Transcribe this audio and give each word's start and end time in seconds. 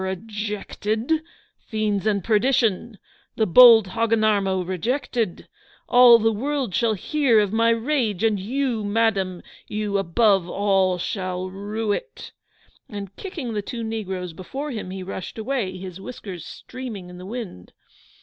'R 0.01 0.07
r 0.07 0.09
r 0.13 0.13
r 0.13 0.15
rr 0.17 0.23
Rejected! 0.23 1.13
Fiends 1.59 2.07
and 2.07 2.23
perdition! 2.23 2.97
The 3.35 3.45
bold 3.45 3.89
Hogginarmo 3.89 4.63
rejected! 4.67 5.47
All 5.87 6.17
the 6.17 6.31
world 6.31 6.73
shall 6.73 6.95
hear 6.95 7.39
of 7.39 7.53
my 7.53 7.69
rage; 7.69 8.23
and 8.23 8.39
you, 8.39 8.83
madam, 8.83 9.43
you 9.67 9.99
above 9.99 10.49
all 10.49 10.97
shall 10.97 11.51
rue 11.51 11.91
it!' 11.91 12.31
And 12.89 13.15
kicking 13.15 13.53
the 13.53 13.61
two 13.61 13.83
negroes 13.83 14.33
before 14.33 14.71
him, 14.71 14.89
he 14.89 15.03
rushed 15.03 15.37
away, 15.37 15.77
his 15.77 16.01
whiskers 16.01 16.43
streaming 16.47 17.11
in 17.11 17.19
the 17.19 17.23
wind. 17.27 17.71